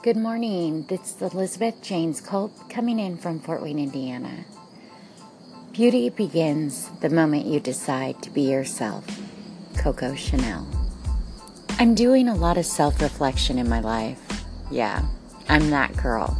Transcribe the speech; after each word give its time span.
Good 0.00 0.16
morning. 0.16 0.84
This 0.86 1.16
is 1.16 1.22
Elizabeth 1.34 1.82
James 1.82 2.20
Culp 2.20 2.52
coming 2.70 3.00
in 3.00 3.16
from 3.16 3.40
Fort 3.40 3.60
Wayne, 3.60 3.80
Indiana. 3.80 4.44
Beauty 5.72 6.08
begins 6.08 6.88
the 7.00 7.10
moment 7.10 7.46
you 7.46 7.58
decide 7.58 8.22
to 8.22 8.30
be 8.30 8.42
yourself. 8.42 9.04
Coco 9.76 10.14
Chanel. 10.14 10.68
I'm 11.80 11.96
doing 11.96 12.28
a 12.28 12.36
lot 12.36 12.58
of 12.58 12.64
self 12.64 13.02
reflection 13.02 13.58
in 13.58 13.68
my 13.68 13.80
life. 13.80 14.44
Yeah, 14.70 15.04
I'm 15.48 15.68
that 15.70 15.96
girl. 15.96 16.38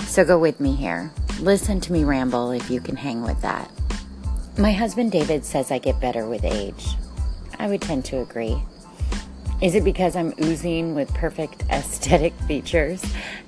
So 0.00 0.24
go 0.24 0.36
with 0.36 0.58
me 0.58 0.74
here. 0.74 1.12
Listen 1.38 1.80
to 1.82 1.92
me 1.92 2.02
ramble 2.02 2.50
if 2.50 2.68
you 2.70 2.80
can 2.80 2.96
hang 2.96 3.22
with 3.22 3.40
that. 3.42 3.70
My 4.58 4.72
husband 4.72 5.12
David 5.12 5.44
says 5.44 5.70
I 5.70 5.78
get 5.78 6.00
better 6.00 6.28
with 6.28 6.44
age. 6.44 6.96
I 7.56 7.68
would 7.68 7.82
tend 7.82 8.04
to 8.06 8.18
agree. 8.18 8.60
Is 9.62 9.74
it 9.74 9.84
because 9.84 10.16
I'm 10.16 10.34
oozing 10.42 10.94
with 10.94 11.12
perfect 11.14 11.64
aesthetic 11.70 12.34
features? 12.42 13.02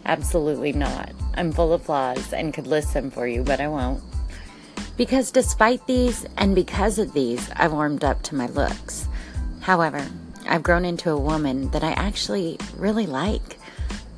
Absolutely 0.07 0.73
not. 0.73 1.13
I'm 1.35 1.53
full 1.53 1.75
of 1.75 1.83
flaws 1.83 2.33
and 2.33 2.55
could 2.55 2.67
list 2.67 2.95
them 2.95 3.11
for 3.11 3.27
you, 3.27 3.43
but 3.43 3.61
I 3.61 3.69
won't. 3.69 4.03
Because 4.97 5.31
despite 5.31 5.87
these 5.87 6.25
and 6.39 6.55
because 6.55 6.99
of 6.99 7.13
these, 7.13 7.51
I've 7.57 7.75
warmed 7.75 8.05
up 8.05 8.23
to 8.23 8.35
my 8.35 8.47
looks. 8.47 9.07
However, 9.61 10.05
I've 10.49 10.63
grown 10.63 10.87
into 10.87 11.11
a 11.11 11.21
woman 11.21 11.71
that 11.73 11.85
I 11.85 11.93
actually 11.93 12.59
really 12.75 13.07
like. 13.07 13.59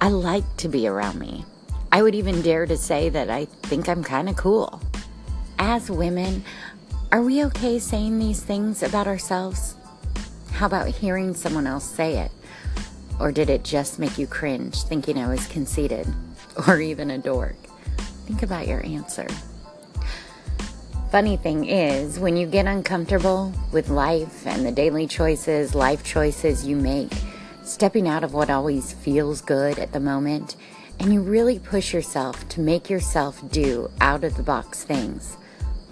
I 0.01 0.11
like 0.11 0.45
to 0.59 0.69
be 0.69 0.87
around 0.87 1.19
me. 1.19 1.45
I 1.91 2.03
would 2.03 2.15
even 2.15 2.41
dare 2.41 2.67
to 2.67 2.77
say 2.77 3.09
that 3.09 3.31
I 3.31 3.47
think 3.47 3.89
I'm 3.89 4.05
kind 4.05 4.29
of 4.29 4.37
cool. 4.37 4.81
As 5.59 5.91
women, 5.91 6.45
are 7.11 7.21
we 7.21 7.45
okay 7.47 7.81
saying 7.81 8.21
these 8.21 8.45
things 8.45 8.85
about 8.85 9.09
ourselves? 9.09 9.75
How 10.61 10.67
about 10.67 10.89
hearing 10.89 11.33
someone 11.33 11.67
else 11.67 11.91
say 11.91 12.19
it? 12.19 12.31
Or 13.19 13.33
did 13.33 13.49
it 13.49 13.65
just 13.65 13.99
make 13.99 14.19
you 14.19 14.27
cringe 14.27 14.83
thinking 14.83 15.17
I 15.17 15.27
was 15.27 15.47
conceited 15.47 16.07
or 16.69 16.79
even 16.83 17.11
a 17.11 17.17
dork? 17.17 17.57
Think 18.27 18.43
about 18.43 18.69
your 18.69 18.85
answer. 18.85 19.27
Funny 21.11 21.39
thing 21.39 21.65
is, 21.65 22.19
when 22.19 22.37
you 22.37 22.47
get 22.47 22.67
uncomfortable 22.67 23.55
with 23.73 23.89
life 23.89 24.47
and 24.47 24.67
the 24.67 24.71
daily 24.71 25.07
choices, 25.07 25.75
life 25.75 26.05
choices 26.05 26.67
you 26.67 26.77
make, 26.77 27.15
stepping 27.63 28.07
out 28.07 28.23
of 28.23 28.35
what 28.35 28.51
always 28.51 28.93
feels 28.93 29.41
good 29.41 29.79
at 29.79 29.93
the 29.93 30.01
moment, 30.01 30.57
and 30.99 31.11
you 31.11 31.23
really 31.23 31.59
push 31.59 31.95
yourself 31.95 32.47
to 32.51 32.61
make 32.61 32.91
yourself 32.91 33.41
do 33.51 33.91
out 34.03 34.25
of 34.25 34.37
the 34.37 34.43
box 34.43 34.85
things, 34.85 35.39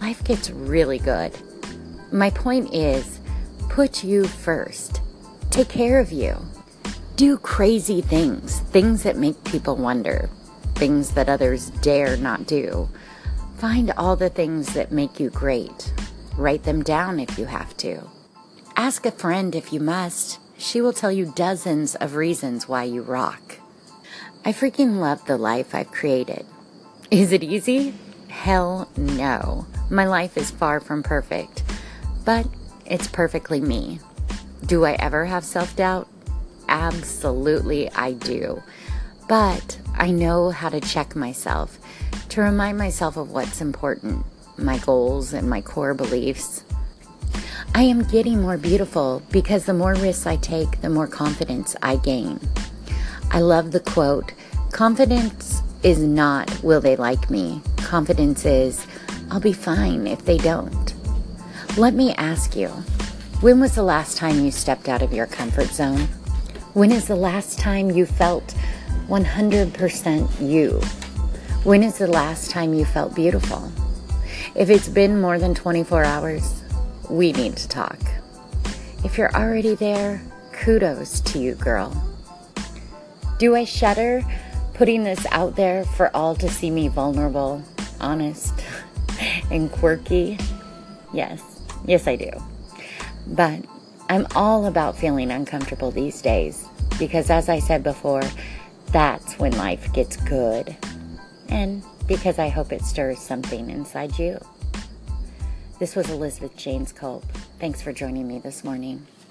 life 0.03 0.23
gets 0.25 0.51
really 0.51 0.99
good. 0.99 1.33
My 2.13 2.29
point 2.29 2.75
is, 2.75 3.18
Put 3.69 4.03
you 4.05 4.25
first. 4.25 5.01
Take 5.51 5.69
care 5.69 6.01
of 6.01 6.13
you. 6.13 6.37
Do 7.17 7.37
crazy 7.37 8.01
things, 8.01 8.61
things 8.61 9.03
that 9.03 9.17
make 9.17 9.43
people 9.45 9.77
wonder, 9.77 10.29
things 10.75 11.13
that 11.13 11.29
others 11.29 11.71
dare 11.83 12.17
not 12.17 12.47
do. 12.47 12.89
Find 13.59 13.93
all 13.97 14.17
the 14.17 14.31
things 14.31 14.75
that 14.75 14.93
make 14.93 15.19
you 15.19 15.31
great. 15.31 15.93
Write 16.37 16.63
them 16.63 16.83
down 16.83 17.19
if 17.19 17.39
you 17.39 17.47
have 17.47 17.77
to. 17.79 18.03
Ask 18.77 19.05
a 19.05 19.11
friend 19.11 19.55
if 19.55 19.73
you 19.73 19.81
must. 19.81 20.39
She 20.57 20.81
will 20.81 20.93
tell 20.93 21.11
you 21.11 21.33
dozens 21.35 21.95
of 21.97 22.15
reasons 22.15 22.69
why 22.69 22.85
you 22.85 23.03
rock. 23.03 23.59
I 24.45 24.53
freaking 24.53 24.99
love 24.99 25.27
the 25.27 25.37
life 25.37 25.75
I've 25.75 25.91
created. 25.91 26.47
Is 27.11 27.33
it 27.33 27.43
easy? 27.43 27.95
Hell 28.29 28.89
no. 28.97 29.67
My 29.91 30.07
life 30.07 30.37
is 30.37 30.51
far 30.51 30.79
from 30.79 31.03
perfect. 31.03 31.65
But 32.25 32.47
it's 32.89 33.09
perfectly 33.09 33.61
me. 33.61 34.01
Do 34.67 34.85
I 34.85 34.93
ever 34.93 35.27
have 35.27 35.45
self 35.45 35.77
doubt? 35.77 36.09
Absolutely, 36.69 37.91
I 37.93 38.13
do. 38.13 38.63
But 39.29 39.79
I 39.95 40.11
know 40.11 40.51
how 40.51 40.69
to 40.69 40.81
check 40.81 41.15
myself, 41.15 41.79
to 42.31 42.41
remind 42.41 42.79
myself 42.79 43.17
of 43.17 43.31
what's 43.31 43.61
important, 43.61 44.25
my 44.57 44.79
goals, 44.79 45.33
and 45.33 45.49
my 45.49 45.61
core 45.61 45.95
beliefs. 45.95 46.65
I 47.75 47.83
am 47.83 48.03
getting 48.05 48.41
more 48.41 48.57
beautiful 48.57 49.23
because 49.31 49.67
the 49.67 49.75
more 49.75 49.95
risks 49.95 50.27
I 50.27 50.37
take, 50.37 50.81
the 50.81 50.89
more 50.89 51.07
confidence 51.07 51.77
I 51.83 51.97
gain. 51.97 52.41
I 53.31 53.41
love 53.41 53.73
the 53.73 53.81
quote 53.81 54.33
Confidence 54.73 55.63
is 55.83 55.99
not, 55.99 56.63
will 56.63 56.81
they 56.81 56.97
like 56.97 57.31
me? 57.31 57.63
Confidence 57.77 58.45
is, 58.45 58.87
I'll 59.31 59.41
be 59.41 59.53
fine 59.53 60.07
if 60.07 60.25
they 60.25 60.39
don't. 60.39 60.88
Let 61.77 61.95
me 61.95 62.13
ask 62.15 62.57
you, 62.57 62.69
when 63.41 63.61
was 63.61 63.75
the 63.77 63.85
last 63.85 64.17
time 64.17 64.45
you 64.45 64.51
stepped 64.51 64.89
out 64.89 65.03
of 65.03 65.13
your 65.13 65.27
comfort 65.27 65.69
zone? 65.69 66.09
When 66.75 66.91
is 66.91 67.07
the 67.07 67.15
last 67.15 67.59
time 67.59 67.91
you 67.91 68.05
felt 68.05 68.55
100% 69.07 70.49
you? 70.49 70.81
When 71.63 71.85
is 71.85 71.99
the 71.99 72.09
last 72.09 72.51
time 72.51 72.75
you 72.75 72.85
felt 72.85 73.15
beautiful? 73.15 73.71
If 74.57 74.71
it's 74.71 74.89
been 74.89 75.21
more 75.21 75.39
than 75.39 75.55
24 75.55 76.05
hours, 76.05 76.63
we 77.09 77.33
need 77.33 77.57
to 77.59 77.69
talk. 77.69 77.99
If 79.05 79.17
you're 79.17 79.35
already 79.35 79.77
there, 79.77 80.21
kudos 80.53 81.21
to 81.21 81.39
you, 81.39 81.55
girl. 81.55 81.93
Do 83.39 83.55
I 83.55 83.63
shudder 83.63 84.25
putting 84.75 85.05
this 85.05 85.25
out 85.31 85.55
there 85.55 85.85
for 85.85 86.11
all 86.17 86.35
to 86.37 86.49
see 86.49 86.71
me 86.73 86.89
vulnerable, 86.89 87.63
honest, 88.01 88.55
and 89.51 89.71
quirky? 89.71 90.39
Yes. 91.13 91.58
Yes, 91.85 92.07
I 92.07 92.17
do. 92.17 92.31
But 93.27 93.61
I'm 94.09 94.27
all 94.35 94.67
about 94.67 94.97
feeling 94.97 95.31
uncomfortable 95.31 95.91
these 95.91 96.23
days 96.23 96.67
because, 96.99 97.31
as 97.31 97.49
I 97.49 97.59
said 97.59 97.83
before, 97.83 98.23
that's 98.87 99.39
when 99.39 99.53
life 99.53 99.93
gets 99.93 100.17
good. 100.17 100.77
And 101.49 101.83
because 102.07 102.39
I 102.39 102.49
hope 102.49 102.73
it 102.73 102.83
stirs 102.83 103.19
something 103.19 103.71
inside 103.71 104.19
you. 104.19 104.39
This 105.79 105.95
was 105.95 106.11
Elizabeth 106.11 106.57
James 106.57 106.93
Culp. 106.93 107.25
Thanks 107.61 107.83
for 107.83 107.93
joining 107.93 108.27
me 108.27 108.39
this 108.39 108.65
morning. 108.65 109.07